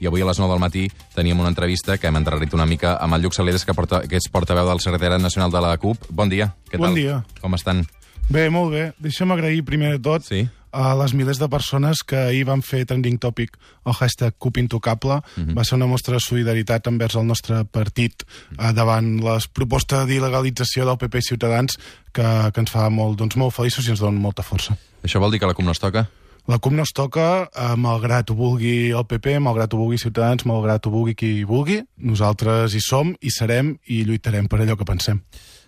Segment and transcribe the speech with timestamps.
[0.00, 2.96] i avui a les 9 del matí teníem una entrevista que hem endarrerit una mica
[3.00, 6.06] amb el Lluc Saleres, que, porta, que és portaveu del secretari nacional de la CUP.
[6.10, 6.54] Bon dia.
[6.70, 6.94] Què Bon tal?
[6.94, 7.24] dia.
[7.40, 7.86] Com estan?
[8.28, 8.92] Bé, molt bé.
[8.98, 10.48] Deixa'm agrair primer de tot Sí.
[10.76, 13.54] a les milers de persones que ahir van fer trending topic
[13.86, 15.20] el hashtag CUP Intocable.
[15.56, 18.24] Va ser una mostra de solidaritat envers el nostre partit
[18.58, 21.78] eh, davant les propostes d'il·legalització del PP i Ciutadans
[22.12, 24.76] que, que ens fa molt, doncs, molt feliços i ens donen molta força.
[25.06, 26.08] Això vol dir que la CUP no es toca?
[26.46, 30.44] La CUP no es toca, eh, malgrat ho vulgui el PP, malgrat ho vulgui Ciutadans,
[30.46, 31.80] malgrat ho vulgui qui vulgui.
[31.98, 35.18] Nosaltres hi som, hi serem i lluitarem per allò que pensem.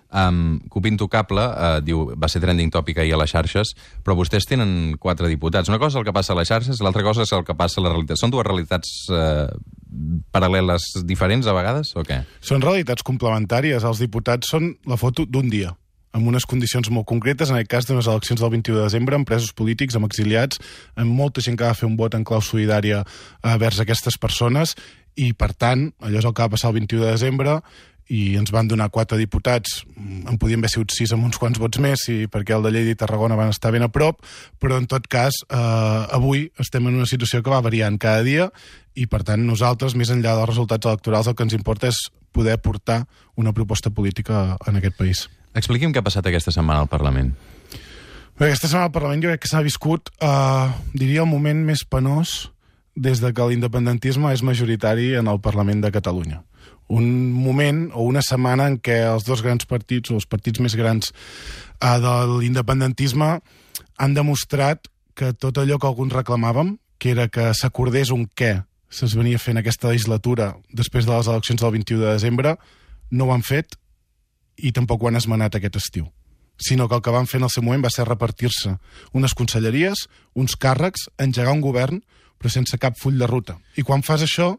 [0.08, 3.74] Um, CUP Intocable, uh, diu, va ser trending topic ahir a les xarxes,
[4.06, 5.68] però vostès tenen quatre diputats.
[5.68, 7.82] Una cosa és el que passa a les xarxes, l'altra cosa és el que passa
[7.82, 8.22] a la realitat.
[8.22, 9.50] Són dues realitats uh,
[10.30, 12.22] paral·leles diferents a vegades, o què?
[12.38, 13.82] Són realitats complementàries.
[13.82, 15.74] Els diputats són la foto d'un dia
[16.12, 19.28] amb unes condicions molt concretes, en aquest cas d'unes eleccions del 21 de desembre, amb
[19.28, 20.60] presos polítics, amb exiliats,
[20.96, 24.74] amb molta gent que va fer un vot en clau solidària eh, vers aquestes persones,
[25.18, 27.60] i per tant, allò és el que va passar el 21 de desembre,
[28.08, 31.80] i ens van donar quatre diputats, en podien haver sigut sis amb uns quants vots
[31.84, 34.22] més, i perquè el de Lleida i Tarragona van estar ben a prop,
[34.60, 35.56] però en tot cas, eh,
[36.16, 38.48] avui estem en una situació que va variant cada dia,
[38.96, 42.56] i per tant nosaltres, més enllà dels resultats electorals, el que ens importa és poder
[42.62, 43.04] portar
[43.36, 45.28] una proposta política en aquest país.
[45.56, 47.32] Expliqui'm què ha passat aquesta setmana al Parlament.
[48.38, 51.84] Bé, aquesta setmana al Parlament jo crec que s'ha viscut, eh, diria, el moment més
[51.84, 52.52] penós
[52.94, 56.42] des de que l'independentisme és majoritari en el Parlament de Catalunya.
[56.88, 60.76] Un moment o una setmana en què els dos grans partits, o els partits més
[60.76, 63.40] grans eh, de l'independentisme,
[63.98, 69.14] han demostrat que tot allò que alguns reclamàvem, que era que s'acordés un què se'ns
[69.18, 72.56] venia fent aquesta legislatura després de les eleccions del 21 de desembre,
[73.10, 73.76] no ho han fet
[74.58, 76.08] i tampoc ho han esmenat aquest estiu
[76.58, 78.72] sinó que el que van fer en el seu moment va ser repartir-se
[79.14, 82.00] unes conselleries, uns càrrecs, engegar un govern,
[82.34, 83.60] però sense cap full de ruta.
[83.78, 84.56] I quan fas això,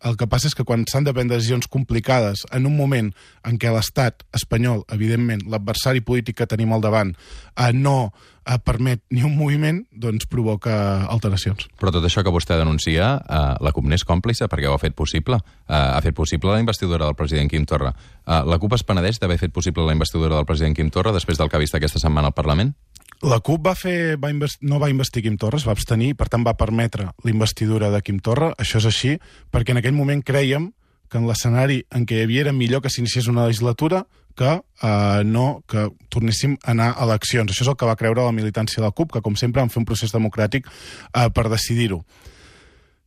[0.00, 3.10] el que passa és que quan s'han de prendre decisions complicades en un moment
[3.46, 7.12] en què l'estat espanyol, evidentment, l'adversari polític que tenim al davant,
[7.56, 8.12] eh, no
[8.50, 11.68] eh, permet ni un moviment, doncs provoca alteracions.
[11.80, 14.96] Però tot això que vostè denuncia, eh, la CUP n'és còmplice perquè ho ha fet
[14.98, 15.40] possible.
[15.68, 17.94] Eh, ha fet possible la investidura del president Quim Torra.
[18.26, 21.38] Eh, la CUP es penedeix d'haver fet possible la investidura del president Quim Torra després
[21.38, 22.74] del que ha vist aquesta setmana al Parlament?
[23.22, 26.44] La CUP va fer, va no va investir Quim Torra, es va abstenir, per tant
[26.46, 29.18] va permetre la investidura de Quim Torra, això és així,
[29.52, 30.70] perquè en aquell moment creiem
[31.10, 34.06] que en l'escenari en què hi havia era millor que s'iniciés una legislatura
[34.38, 37.50] que eh, no que tornéssim a anar a eleccions.
[37.50, 39.72] Això és el que va creure la militància de la CUP, que com sempre van
[39.72, 42.02] fer un procés democràtic eh, per decidir-ho.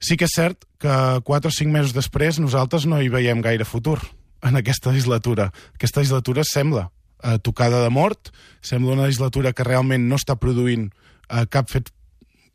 [0.04, 3.66] Sí que és cert que 4 o 5 mesos després nosaltres no hi veiem gaire
[3.66, 4.00] futur
[4.44, 5.52] en aquesta legislatura.
[5.78, 6.90] Aquesta legislatura sembla
[7.24, 10.90] eh, tocada de mort, sembla una legislatura que realment no està produint
[11.30, 11.94] eh, cap fet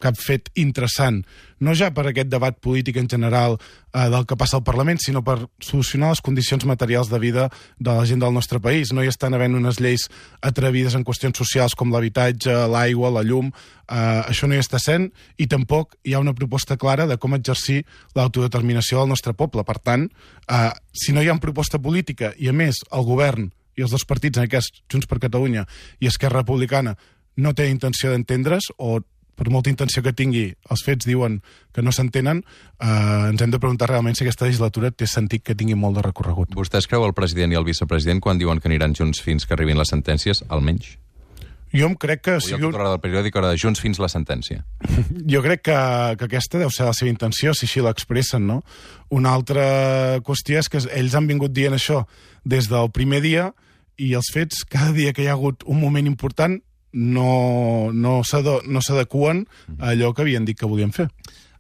[0.03, 1.25] cap fet interessant,
[1.59, 5.25] no ja per aquest debat polític en general eh, del que passa al Parlament, sinó
[5.27, 7.49] per solucionar les condicions materials de vida
[7.79, 8.93] de la gent del nostre país.
[8.95, 10.07] No hi estan havent unes lleis
[10.41, 15.11] atrevides en qüestions socials com l'habitatge, l'aigua, la llum, eh, això no hi està sent,
[15.37, 17.83] i tampoc hi ha una proposta clara de com exercir
[18.15, 19.67] l'autodeterminació del nostre poble.
[19.67, 20.09] Per tant,
[20.47, 24.05] eh, si no hi ha proposta política, i a més el govern i els dos
[24.05, 25.67] partits, en aquest Junts per Catalunya
[26.03, 26.97] i Esquerra Republicana,
[27.39, 28.99] no té intenció d'entendre's o
[29.39, 31.39] per molta intenció que tingui, els fets diuen
[31.75, 35.57] que no s'entenen, eh, ens hem de preguntar realment si aquesta legislatura té sentit que
[35.59, 36.55] tingui molt de recorregut.
[36.59, 39.55] Vostè es creu el president i el vicepresident quan diuen que aniran junts fins que
[39.55, 40.97] arribin les sentències, almenys?
[41.73, 42.35] Jo em crec que...
[42.39, 44.65] El sigui titular del periòdic era de junts fins la sentència.
[45.33, 45.79] Jo crec que,
[46.19, 48.63] que aquesta deu ser la seva intenció, si així l'expressen, no?
[49.13, 52.07] Una altra qüestió és que ells han vingut dient això
[52.49, 53.51] des del primer dia
[54.01, 56.57] i els fets, cada dia que hi ha hagut un moment important,
[56.99, 59.47] no, no s'ado- no s'adequen
[59.79, 61.09] a allò que havien dit que volien fer.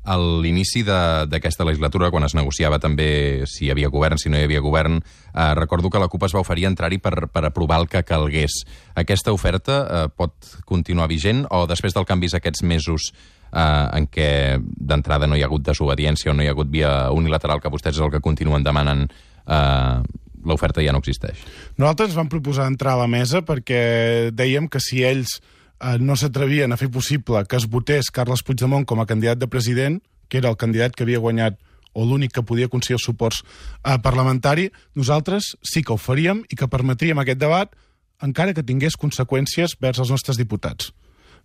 [0.08, 4.38] A l'inici de- d'aquesta legislatura, quan es negociava també si hi havia govern, si no
[4.38, 5.02] hi havia govern,
[5.34, 8.62] eh, recordo que la CUP es va oferir entrar-hi per, per aprovar el que calgués.
[8.94, 10.32] Aquesta oferta eh, pot
[10.64, 13.12] continuar vigent o després del canvis aquests mesos
[13.52, 17.10] eh, en què d'entrada no hi ha hagut desobediència o no hi ha hagut via
[17.12, 19.10] unilateral, que vostès és el que continuen demanant,
[19.46, 20.00] eh,
[20.44, 21.40] l'oferta ja no existeix?
[21.78, 26.72] Nosaltres vam proposar entrar a la mesa perquè dèiem que si ells eh, no s'atrevien
[26.72, 30.50] a fer possible que es votés Carles Puigdemont com a candidat de president, que era
[30.52, 31.58] el candidat que havia guanyat
[31.98, 36.58] o l'únic que podia aconseguir els suports eh, parlamentari, nosaltres sí que ho faríem i
[36.58, 37.74] que permetríem aquest debat
[38.22, 40.92] encara que tingués conseqüències vers els nostres diputats.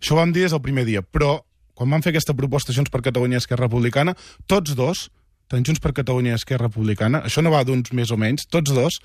[0.00, 1.38] Això ho vam dir des del primer dia, però
[1.74, 4.14] quan van fer aquesta proposta Junts per Catalunya i Esquerra Republicana,
[4.50, 5.08] tots dos,
[5.48, 8.72] tant Junts per Catalunya i Esquerra Republicana, això no va d'uns més o menys, tots
[8.74, 9.00] dos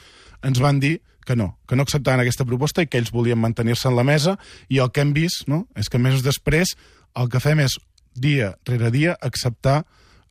[0.46, 3.90] ens van dir que no, que no acceptaven aquesta proposta i que ells volien mantenir-se
[3.90, 4.38] en la mesa
[4.68, 6.74] i el que hem vist no, és que mesos després
[7.20, 7.78] el que fem és
[8.16, 9.84] dia rere dia acceptar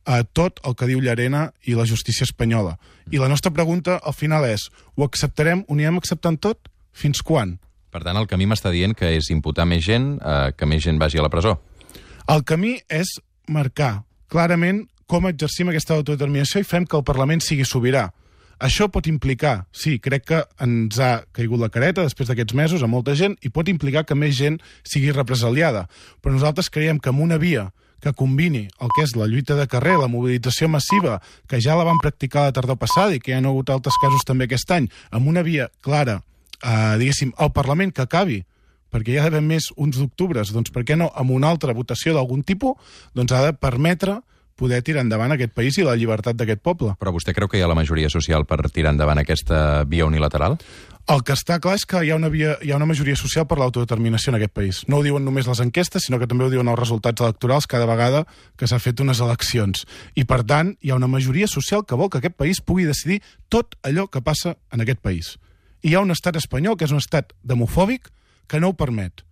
[0.09, 2.77] a tot el que diu Llarena i la justícia espanyola.
[3.13, 6.69] I la nostra pregunta al final és, ho acceptarem, ho anirem acceptant tot?
[6.91, 7.57] Fins quan?
[7.93, 10.99] Per tant, el camí m'està dient que és imputar més gent, eh, que més gent
[11.01, 11.57] vagi a la presó.
[12.29, 13.15] El camí és
[13.49, 18.09] marcar clarament com exercim aquesta autodeterminació i fem que el Parlament sigui sobirà.
[18.59, 22.89] Això pot implicar, sí, crec que ens ha caigut la careta després d'aquests mesos a
[22.91, 25.85] molta gent i pot implicar que més gent sigui represaliada.
[26.19, 27.69] Però nosaltres creiem que amb una via
[28.03, 31.17] que combini el que és la lluita de carrer, la mobilització massiva,
[31.47, 34.27] que ja la van practicar la tardor passada i que hi ha hagut altres casos
[34.27, 36.19] també aquest any, amb una via clara,
[36.59, 38.43] eh, diguéssim, al Parlament que acabi
[38.89, 42.15] perquè hi ha d'haver més uns d'octubres, doncs per què no amb una altra votació
[42.15, 42.75] d'algun tipus,
[43.13, 44.19] doncs ha de permetre
[44.59, 46.93] poder tirar endavant aquest país i la llibertat d'aquest poble.
[46.99, 50.59] Però vostè creu que hi ha la majoria social per tirar endavant aquesta via unilateral?
[51.09, 53.47] El que està clar és que hi ha una, via, hi ha una majoria social
[53.49, 54.81] per l'autodeterminació en aquest país.
[54.85, 57.87] No ho diuen només les enquestes, sinó que també ho diuen els resultats electorals cada
[57.89, 58.25] vegada
[58.59, 59.87] que s'ha fet unes eleccions.
[60.13, 63.23] I, per tant, hi ha una majoria social que vol que aquest país pugui decidir
[63.49, 65.33] tot allò que passa en aquest país.
[65.81, 68.11] I hi ha un estat espanyol que és un estat demofòbic
[68.45, 69.23] que no ho permet.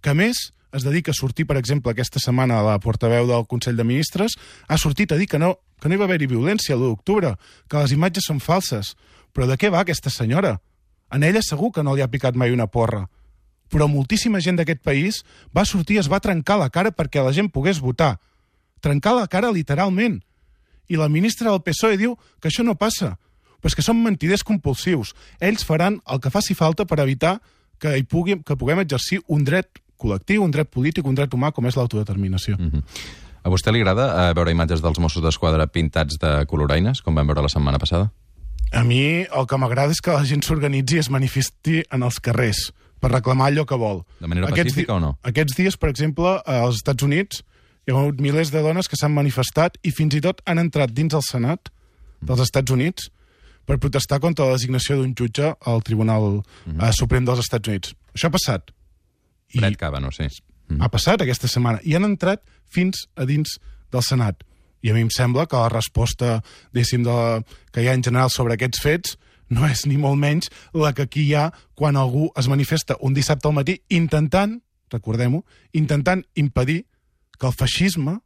[0.00, 3.76] Que, més, es dedica a sortir, per exemple, aquesta setmana a la portaveu del Consell
[3.76, 4.36] de Ministres,
[4.68, 7.34] ha sortit a dir que no, que no hi va haver-hi violència l'1 d'octubre,
[7.68, 8.94] que les imatges són falses.
[9.32, 10.58] Però de què va aquesta senyora?
[11.10, 13.06] En ella segur que no li ha picat mai una porra.
[13.72, 15.22] Però moltíssima gent d'aquest país
[15.56, 18.16] va sortir i es va trencar la cara perquè la gent pogués votar.
[18.80, 20.20] Trencar la cara literalment.
[20.88, 23.16] I la ministra del PSOE diu que això no passa.
[23.58, 25.14] Però és que són mentiders compulsius.
[25.40, 27.38] Ells faran el que faci falta per evitar
[27.78, 31.52] que, hi pugui, que puguem exercir un dret col·lectiu, un dret polític, un dret humà
[31.52, 32.56] com és l'autodeterminació.
[32.56, 32.82] Mm -hmm.
[33.42, 37.26] A vostè li agrada eh, veure imatges dels Mossos d'Esquadra pintats de coloraines, com vam
[37.26, 38.10] veure la setmana passada?
[38.72, 42.20] A mi el que m'agrada és que la gent s'organitzi i es manifesti en els
[42.20, 44.02] carrers per reclamar allò que vol.
[44.20, 45.18] De manera aquests pacífica o no?
[45.22, 47.42] Aquests dies, per exemple, als Estats Units
[47.86, 50.92] hi ha hagut milers de dones que s'han manifestat i fins i tot han entrat
[50.92, 51.70] dins el Senat
[52.20, 53.08] dels Estats Units
[53.68, 56.92] per protestar contra la designació d'un jutge al Tribunal mm -hmm.
[56.92, 57.94] Suprem dels Estats Units.
[58.14, 58.70] Això ha passat.
[59.54, 60.28] I Brett Kavanaugh, sí.
[60.68, 60.82] Mm.
[60.82, 61.80] Ha passat aquesta setmana.
[61.84, 63.56] I han entrat fins a dins
[63.92, 64.44] del Senat.
[64.84, 66.38] I a mi em sembla que la resposta,
[66.72, 67.40] diguéssim, de la,
[67.72, 69.16] que hi ha en general sobre aquests fets
[69.48, 71.48] no és ni molt menys la que aquí hi ha
[71.78, 74.58] quan algú es manifesta un dissabte al matí intentant,
[74.92, 76.82] recordem-ho, intentant impedir
[77.38, 78.18] que el feixisme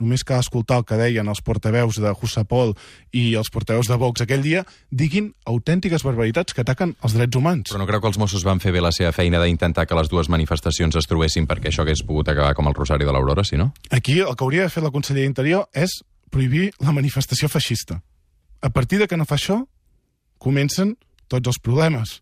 [0.00, 2.74] només cal escoltar el que deien els portaveus de Jussapol
[3.12, 7.70] i els portaveus de Vox aquell dia, diguin autèntiques barbaritats que ataquen els drets humans.
[7.70, 10.10] Però no creu que els Mossos van fer bé la seva feina d'intentar que les
[10.12, 13.60] dues manifestacions es trobessin perquè això hagués pogut acabar com el Rosari de l'Aurora, si
[13.60, 13.72] no?
[13.90, 16.00] Aquí el que hauria de fer la Conselleria d'Interior és
[16.30, 18.00] prohibir la manifestació feixista.
[18.60, 19.62] A partir de que no fa això,
[20.38, 20.96] comencen
[21.28, 22.20] tots els problemes.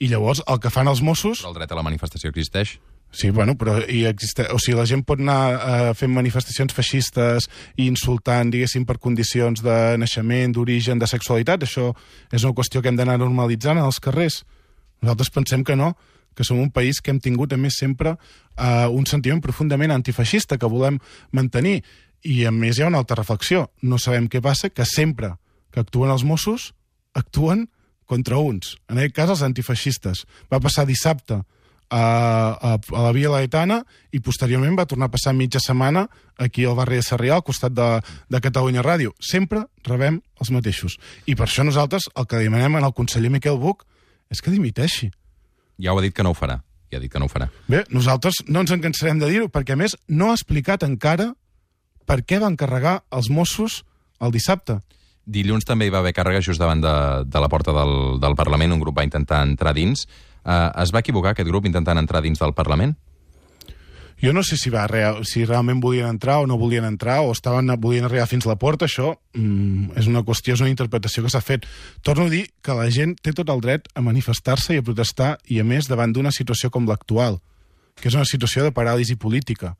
[0.00, 1.40] I llavors el que fan els Mossos...
[1.40, 2.76] Però el dret a la manifestació existeix?
[3.16, 4.44] Sí, bueno, però hi existe...
[4.52, 7.46] o sigui, la gent pot anar eh, fent manifestacions feixistes
[7.80, 11.64] i insultant, diguéssim, per condicions de naixement, d'origen, de sexualitat.
[11.64, 11.94] Això
[12.28, 14.42] és una qüestió que hem d'anar normalitzant els carrers.
[15.00, 15.94] Nosaltres pensem que no,
[16.36, 20.60] que som un país que hem tingut, a més, sempre eh, un sentiment profundament antifeixista
[20.60, 21.00] que volem
[21.32, 21.78] mantenir.
[22.20, 23.70] I, a més, hi ha una altra reflexió.
[23.80, 25.38] No sabem què passa, que sempre
[25.72, 26.74] que actuen els Mossos,
[27.16, 27.70] actuen
[28.04, 28.76] contra uns.
[28.92, 30.26] En aquest cas, els antifeixistes.
[30.52, 31.46] Va passar dissabte
[31.90, 32.04] a,
[32.56, 33.80] a, a la Via Laetana
[34.12, 36.06] i posteriorment va tornar a passar mitja setmana
[36.38, 37.88] aquí al barri de Sarrià, al costat de,
[38.28, 39.14] de Catalunya Ràdio.
[39.20, 40.98] Sempre rebem els mateixos.
[41.26, 43.86] I per això nosaltres el que demanem al conseller Miquel Buch
[44.30, 45.10] és que dimiteixi.
[45.82, 46.60] Ja ho ha dit que no ho farà.
[46.90, 47.48] Ja ha dit que no ho farà.
[47.68, 51.32] Bé, nosaltres no ens en cansarem de dir-ho, perquè a més no ha explicat encara
[52.06, 53.82] per què van carregar els Mossos
[54.22, 54.80] el dissabte.
[55.26, 56.94] Dilluns també hi va haver càrrega just davant de,
[57.26, 60.06] de la porta del, del Parlament, un grup va intentar entrar dins.
[60.46, 62.94] Uh, es va equivocar aquest grup intentant entrar dins del Parlament?
[64.22, 67.32] Jo no sé si, va real, si realment volien entrar o no volien entrar o
[67.34, 71.24] estaven volien arribar fins a la porta, això mm, és una qüestió, és una interpretació
[71.24, 71.66] que s'ha fet.
[72.00, 75.34] Torno a dir que la gent té tot el dret a manifestar-se i a protestar
[75.52, 77.42] i a més davant d'una situació com l'actual,
[78.00, 79.74] que és una situació de paràlisi política,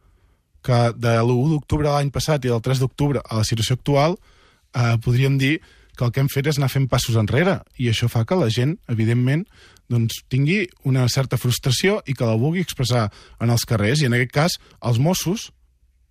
[0.67, 4.97] que de l'1 d'octubre l'any passat i del 3 d'octubre a la situació actual eh,
[5.01, 5.61] podríem dir
[5.97, 8.51] que el que hem fet és anar fent passos enrere i això fa que la
[8.53, 9.47] gent, evidentment,
[9.93, 13.09] doncs, tingui una certa frustració i que la vulgui expressar
[13.41, 14.03] en els carrers.
[14.03, 15.51] I en aquest cas, els Mossos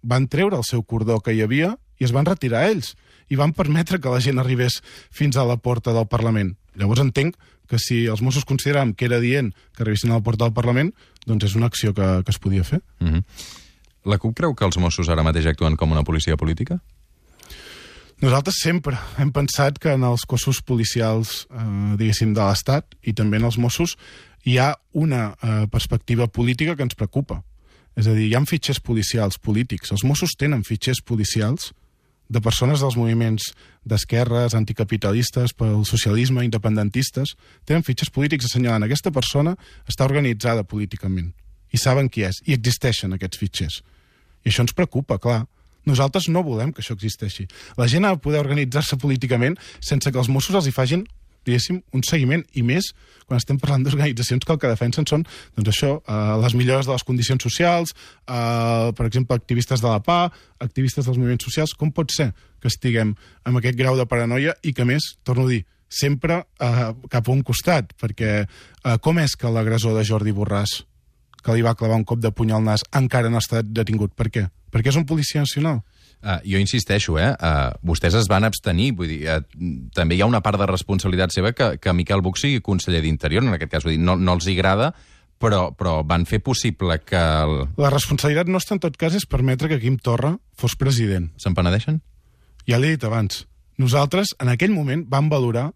[0.06, 2.94] van treure el seu cordó que hi havia i es van retirar ells
[3.32, 6.54] i van permetre que la gent arribés fins a la porta del Parlament.
[6.78, 7.38] Llavors entenc
[7.70, 10.92] que si els Mossos consideraven que era dient que arribessin a la porta del Parlament,
[11.26, 12.82] doncs és una acció que, que es podia fer.
[13.00, 13.24] Mm -hmm.
[14.06, 16.80] La CUP creu que els Mossos ara mateix actuen com una policia política?
[18.24, 23.38] Nosaltres sempre hem pensat que en els cossos policials, eh, diguéssim, de l'Estat i també
[23.38, 23.98] en els Mossos
[24.46, 27.42] hi ha una eh, perspectiva política que ens preocupa.
[27.96, 29.92] És a dir, hi ha fitxers policials polítics.
[29.92, 31.74] Els Mossos tenen fitxers policials
[32.28, 33.52] de persones dels moviments
[33.86, 39.56] d'esquerres, anticapitalistes, pel socialisme, independentistes, tenen fitxes polítics assenyalant aquesta persona
[39.88, 41.34] està organitzada políticament.
[41.72, 42.40] I saben qui és.
[42.48, 43.82] I existeixen aquests fitxers.
[44.46, 45.44] I això ens preocupa, clar.
[45.86, 47.48] Nosaltres no volem que això existeixi.
[47.78, 51.06] La gent ha de poder organitzar-se políticament sense que els Mossos els hi fagin
[51.46, 52.90] diguéssim, un seguiment, i més
[53.26, 55.24] quan estem parlant d'organitzacions que el que defensen són,
[55.58, 57.94] doncs això, eh, les millores de les condicions socials,
[58.28, 62.68] eh, per exemple, activistes de la PA, activistes dels moviments socials, com pot ser que
[62.68, 67.28] estiguem amb aquest grau de paranoia i que, més, torno a dir, sempre eh, cap
[67.28, 70.84] a un costat, perquè eh, com és que l'agressor de Jordi Borràs,
[71.46, 74.16] que li va clavar un cop de puny al nas, encara no ha estat detingut?
[74.18, 74.48] Per què?
[74.76, 75.80] Perquè és un policia nacional.
[76.20, 77.30] Uh, jo insisteixo, eh?
[77.40, 79.40] Uh, vostès es van abstenir, vull dir, uh,
[79.96, 83.46] també hi ha una part de responsabilitat seva que, que Miquel Buch sigui conseller d'Interior,
[83.46, 84.90] en aquest cas, vull dir, no, no els agrada,
[85.40, 87.20] però, però van fer possible que...
[87.20, 87.56] El...
[87.80, 91.30] La responsabilitat nostra, en tot cas, és permetre que Quim Torra fos president.
[91.40, 92.02] Se'n penedeixen?
[92.68, 93.46] Ja l'he dit abans.
[93.80, 95.70] Nosaltres, en aquell moment, vam valorar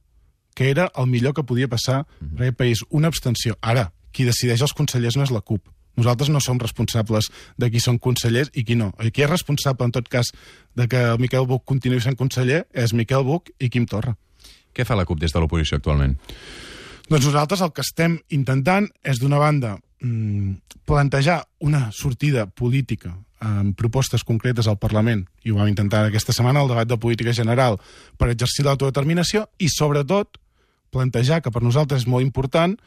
[0.57, 2.35] que era el millor que podia passar mm -hmm.
[2.35, 2.79] per aquest país.
[2.89, 3.57] Una abstenció.
[3.61, 5.69] Ara, qui decideix els consellers no és la CUP.
[5.97, 8.91] Nosaltres no som responsables de qui són consellers i qui no.
[9.03, 10.31] I qui és responsable, en tot cas,
[10.75, 14.15] de que el Miquel Buch continuï sent conseller és Miquel Buch i Quim Torra.
[14.73, 16.15] Què fa la CUP des de l'oposició actualment?
[17.09, 20.53] Doncs nosaltres el que estem intentant és, d'una banda, mm,
[20.85, 26.59] plantejar una sortida política amb propostes concretes al Parlament, i ho vam intentar aquesta setmana
[26.59, 27.79] al debat de política general,
[28.17, 30.37] per exercir l'autodeterminació i, sobretot,
[30.91, 32.77] plantejar, que per nosaltres és molt important,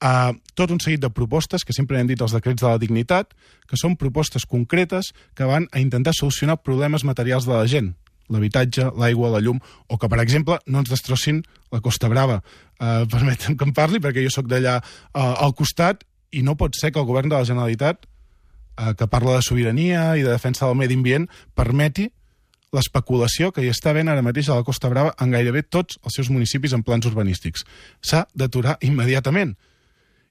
[0.00, 3.34] a tot un seguit de propostes que sempre hem dit els decrets de la dignitat,
[3.68, 7.92] que són propostes concretes que van a intentar solucionar problemes materials de la gent,
[8.30, 11.42] l'habitatge, l'aigua, la llum, o que, per exemple, no ens destrossin
[11.72, 12.40] la Costa Brava.
[12.80, 16.78] Uh, permetem que em parli, perquè jo sóc d'allà uh, al costat, i no pot
[16.78, 20.66] ser que el govern de la Generalitat, uh, que parla de sobirania i de defensa
[20.66, 21.28] del medi ambient,
[21.58, 22.08] permeti
[22.70, 26.14] l'especulació que hi està havent ara mateix a la Costa Brava en gairebé tots els
[26.14, 27.66] seus municipis en plans urbanístics.
[28.00, 29.56] S'ha d'aturar immediatament.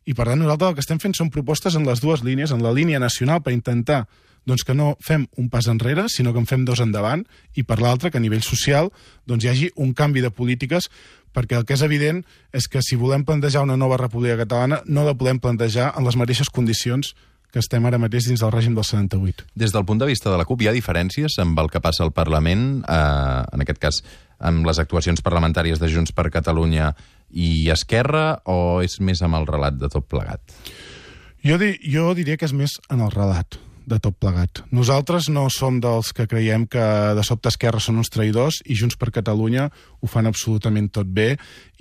[0.07, 2.63] I per tant nosaltres el que estem fent són propostes en les dues línies, en
[2.63, 4.05] la línia nacional per intentar
[4.47, 7.79] doncs, que no fem un pas enrere, sinó que en fem dos endavant, i per
[7.81, 8.89] l'altra que a nivell social
[9.29, 10.89] doncs, hi hagi un canvi de polítiques,
[11.35, 12.23] perquè el que és evident
[12.55, 16.17] és que si volem plantejar una nova república catalana no la podem plantejar en les
[16.17, 17.13] mateixes condicions
[17.53, 19.47] que estem ara mateix dins del règim del 78.
[19.57, 22.03] Des del punt de vista de la CUP, hi ha diferències amb el que passa
[22.05, 24.01] al Parlament, eh, en aquest cas
[24.39, 26.93] amb les actuacions parlamentàries de Junts per Catalunya
[27.31, 30.41] i Esquerra, o és més amb el relat de tot plegat?
[31.45, 33.59] Jo, di jo diria que és més en el relat
[33.89, 34.61] de tot plegat.
[34.75, 36.83] Nosaltres no som dels que creiem que
[37.17, 41.31] de sobte Esquerra són uns traïdors i Junts per Catalunya ho fan absolutament tot bé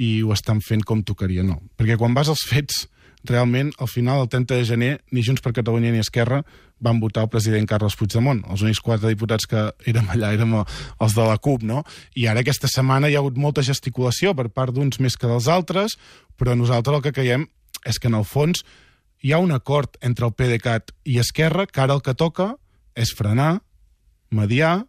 [0.01, 1.61] i ho estan fent com tocaria, no.
[1.77, 2.87] Perquè quan vas als fets
[3.25, 6.43] realment, al final, el 30 de gener, ni Junts per Catalunya ni Esquerra
[6.79, 8.45] van votar el president Carles Puigdemont.
[8.47, 11.83] Els únics quatre diputats que érem allà érem els de la CUP, no?
[12.15, 15.49] I ara aquesta setmana hi ha hagut molta gesticulació per part d'uns més que dels
[15.51, 15.99] altres,
[16.39, 17.49] però nosaltres el que creiem
[17.85, 18.63] és que, en el fons,
[19.23, 22.53] hi ha un acord entre el PDeCAT i Esquerra que ara el que toca
[22.95, 23.59] és frenar,
[24.31, 24.85] mediar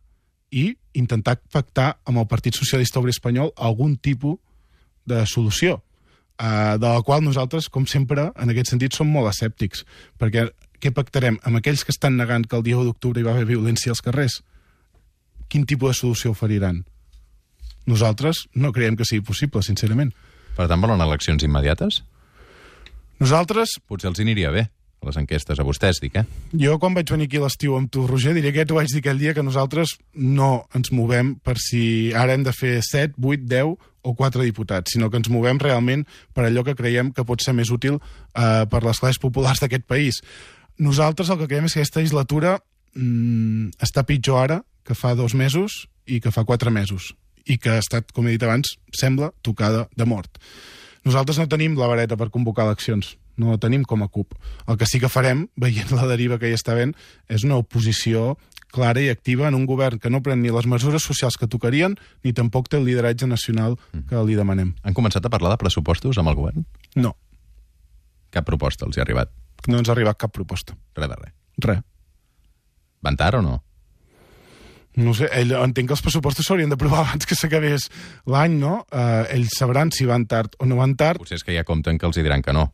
[0.52, 4.38] i intentar pactar amb el Partit Socialista Obrer Espanyol algun tipus
[5.10, 5.80] de solució
[6.39, 9.86] eh, de la qual nosaltres, com sempre, en aquest sentit, som molt escèptics,
[10.19, 10.48] perquè
[10.79, 13.50] què pactarem amb aquells que estan negant que el dia 1 d'octubre hi va haver
[13.51, 14.39] violència als carrers?
[15.51, 16.86] Quin tipus de solució oferiran?
[17.89, 20.13] Nosaltres no creiem que sigui possible, sincerament.
[20.55, 22.03] Per tant, volen eleccions immediates?
[23.19, 23.79] Nosaltres...
[23.89, 24.69] Potser els aniria bé
[25.00, 26.25] a les enquestes, a vostès, dic, eh?
[26.60, 29.19] Jo, quan vaig venir aquí l'estiu amb tu, Roger, diré que t'ho vaig dir aquell
[29.19, 33.75] dia que nosaltres no ens movem per si ara hem de fer 7, 8, 10
[34.01, 37.53] o 4 diputats, sinó que ens movem realment per allò que creiem que pot ser
[37.58, 40.22] més útil eh, per les classes populars d'aquest país.
[40.79, 42.58] Nosaltres el que creiem és que aquesta legislatura
[42.96, 47.13] mm, està pitjor ara que fa dos mesos i que fa quatre mesos
[47.50, 50.38] i que ha estat, com he dit abans, sembla tocada de mort.
[51.08, 54.36] Nosaltres no tenim la vareta per convocar eleccions no la tenim com a CUP.
[54.68, 56.94] El que sí que farem, veient la deriva que hi està havent,
[57.32, 58.36] és una oposició
[58.74, 61.98] clara i activa en un govern que no pren ni les mesures socials que tocarien
[62.24, 63.78] ni tampoc té el lideratge nacional
[64.10, 64.74] que li demanem.
[64.84, 66.68] Han començat a parlar de pressupostos amb el govern?
[66.96, 67.16] No.
[68.30, 69.34] Cap proposta els hi ha arribat?
[69.68, 70.78] No ens ha arribat cap proposta.
[70.98, 71.34] Res de res.
[71.66, 71.82] Res.
[73.04, 73.60] Van tard o no?
[75.00, 77.88] No sé, ell, entenc que els pressupostos s'haurien d'aprovar abans que s'acabés
[78.28, 78.84] l'any, no?
[78.92, 81.22] Eh, ells sabran si van tard o no van tard.
[81.22, 82.70] Potser és que ja compten que els hi diran que no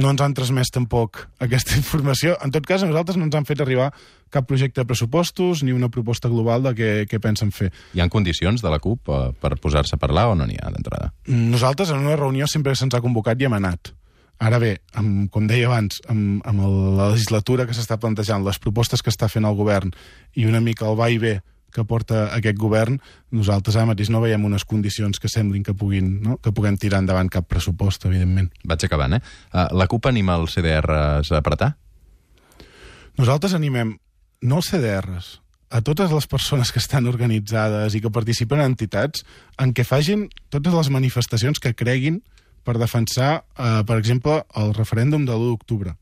[0.00, 2.36] no ens han transmès tampoc aquesta informació.
[2.44, 3.90] En tot cas, a nosaltres no ens han fet arribar
[4.32, 7.70] cap projecte de pressupostos ni una proposta global de què, què pensen fer.
[7.94, 10.72] Hi han condicions de la CUP eh, per posar-se a parlar o no n'hi ha
[10.74, 11.12] d'entrada?
[11.30, 13.94] Nosaltres en una reunió sempre se'ns ha convocat i hem anat.
[14.36, 16.64] Ara bé, amb, com deia abans, amb, amb
[16.98, 19.94] la legislatura que s'està plantejant, les propostes que està fent el govern
[20.36, 21.38] i una mica el va i ve
[21.74, 22.98] que porta aquest govern,
[23.34, 26.38] nosaltres ara mateix no veiem unes condicions que semblin que puguin no?
[26.42, 28.52] que puguem tirar endavant cap pressupost, evidentment.
[28.64, 29.22] Vaig acabant, eh?
[29.52, 31.74] Uh, la CUP anima els CDRs a apretar?
[33.16, 33.96] Nosaltres animem
[34.46, 35.34] no els CDRs,
[35.70, 39.24] a totes les persones que estan organitzades i que participen en entitats
[39.62, 42.20] en què fagin totes les manifestacions que creguin
[42.66, 45.96] per defensar, eh, per exemple, el referèndum de l'1 d'octubre.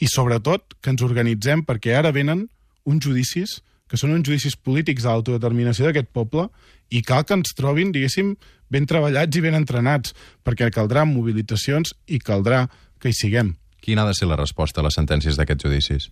[0.00, 2.48] I sobretot que ens organitzem perquè ara venen
[2.84, 6.48] uns judicis que són uns judicis polítics a l'autodeterminació d'aquest poble
[6.90, 8.34] i cal que ens trobin, diguéssim,
[8.70, 10.14] ben treballats i ben entrenats,
[10.46, 12.66] perquè caldrà mobilitzacions i caldrà
[13.00, 13.54] que hi siguem.
[13.82, 16.08] Quina ha de ser la resposta a les sentències d'aquests judicis?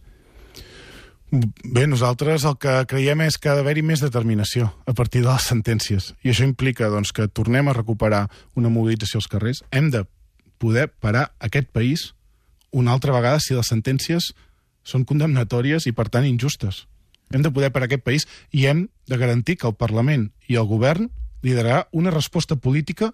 [1.34, 5.46] Bé, nosaltres el que creiem és que ha d'haver-hi més determinació a partir de les
[5.50, 6.12] sentències.
[6.22, 9.64] I això implica doncs, que tornem a recuperar una mobilització als carrers.
[9.74, 10.04] Hem de
[10.62, 12.12] poder parar aquest país
[12.70, 14.30] una altra vegada si les sentències
[14.86, 16.84] són condemnatòries i, per tant, injustes.
[17.34, 20.68] Hem de poder parar aquest país i hem de garantir que el Parlament i el
[20.70, 21.10] govern
[21.42, 23.10] liderarà una resposta política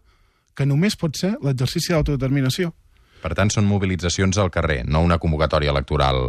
[0.55, 2.75] que només pot ser l'exercici d'autodeterminació.
[3.21, 6.23] Per tant, són mobilitzacions al carrer, no una convocatòria electoral.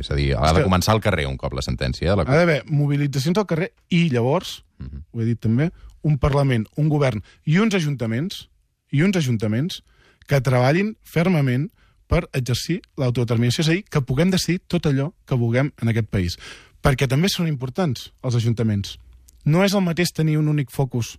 [0.00, 2.14] És a dir, ha de començar al carrer un cop la sentència.
[2.16, 2.24] La...
[2.24, 5.02] Ha d'haver mobilitzacions al carrer i llavors, uh -huh.
[5.12, 5.70] ho he dit també,
[6.02, 8.48] un Parlament, un govern i uns ajuntaments
[8.90, 9.82] i uns ajuntaments
[10.26, 11.70] que treballin fermament
[12.06, 16.08] per exercir l'autodeterminació, és a dir, que puguem decidir tot allò que vulguem en aquest
[16.08, 16.38] país
[16.84, 18.96] perquè també són importants els ajuntaments.
[19.44, 21.16] No és el mateix tenir un únic focus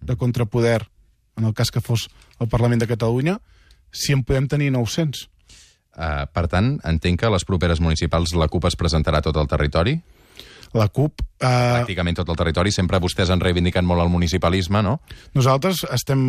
[0.00, 0.80] de contrapoder,
[1.36, 2.08] en el cas que fos
[2.40, 3.38] el Parlament de Catalunya,
[3.92, 5.26] si en podem tenir 900.
[5.90, 9.48] Uh, per tant, entenc que a les properes municipals la CUP es presentarà tot el
[9.50, 9.98] territori?
[10.72, 11.24] La CUP...
[11.42, 11.82] Uh...
[11.82, 12.72] Pràcticament tot el territori.
[12.72, 15.00] Sempre vostès han reivindicat molt el municipalisme, no?
[15.34, 16.22] Nosaltres estem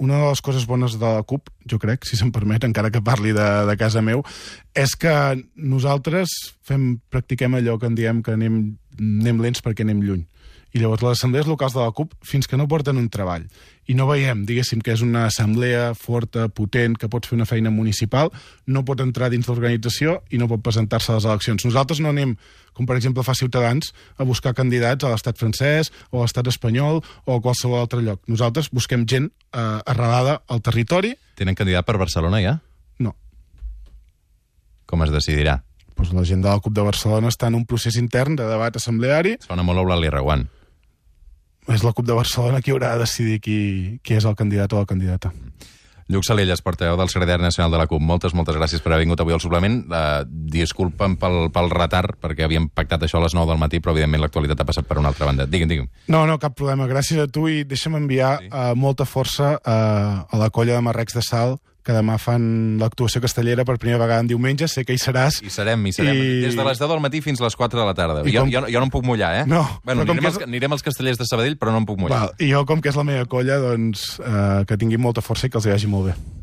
[0.00, 3.02] una de les coses bones de la CUP, jo crec, si se'm permet, encara que
[3.04, 4.24] parli de, de casa meu,
[4.72, 5.12] és que
[5.54, 6.32] nosaltres
[6.66, 8.62] fem, practiquem allò que en diem que anem,
[8.96, 10.24] anem lents perquè anem lluny.
[10.72, 13.48] I llavors les assemblees locals de la CUP, fins que no porten un treball
[13.90, 17.72] i no veiem, diguéssim, que és una assemblea forta, potent, que pot fer una feina
[17.74, 18.28] municipal,
[18.70, 21.64] no pot entrar dins l'organització i no pot presentar-se a les eleccions.
[21.66, 22.36] Nosaltres no anem,
[22.76, 27.00] com per exemple fa Ciutadans, a buscar candidats a l'estat francès o a l'estat espanyol
[27.02, 28.22] o a qualsevol altre lloc.
[28.30, 31.16] Nosaltres busquem gent eh, arrelada al territori.
[31.40, 32.60] Tenen candidat per Barcelona ja?
[33.02, 33.16] No.
[34.86, 35.64] Com es decidirà?
[35.98, 38.78] Pues la gent de la CUP de Barcelona està en un procés intern de debat
[38.78, 39.34] assembleari.
[39.50, 40.46] Sona molt Eulàlia Reguant
[41.68, 43.58] és la CUP de Barcelona qui haurà de decidir qui,
[44.02, 45.32] qui és el candidat o la candidata.
[46.10, 48.02] Lluc Salelles, portaveu del secretari nacional de la CUP.
[48.02, 49.76] Moltes, moltes gràcies per haver vingut avui al suplement.
[49.86, 53.94] Uh, disculpa'm pel, pel retard, perquè havíem pactat això a les 9 del matí, però
[53.94, 55.46] evidentment l'actualitat ha passat per una altra banda.
[55.46, 55.86] Digue'm, digue'm.
[56.10, 56.88] No, no, cap problema.
[56.90, 58.50] Gràcies a tu i deixa'm enviar sí.
[58.50, 63.22] uh, molta força uh, a la colla de Marrecs de Sal, que demà fan l'actuació
[63.24, 65.40] castellera per primera vegada en diumenge, sé que hi seràs.
[65.44, 66.16] Hi serem, hi serem.
[66.16, 66.40] I...
[66.46, 68.24] Des de les 10 del matí fins a les 4 de la tarda.
[68.26, 68.52] jo, com...
[68.52, 69.46] jo, jo no em puc mullar, eh?
[69.50, 69.62] No.
[69.84, 70.48] Bueno, anirem, als, és...
[70.48, 72.26] anirem als castellers de Sabadell, però no em puc mullar.
[72.26, 72.36] Val.
[72.38, 75.52] I jo, com que és la meva colla, doncs, eh, que tinguin molta força i
[75.52, 76.18] que els hi vagi molt bé.